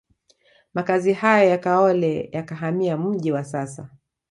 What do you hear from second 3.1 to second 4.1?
wa sasa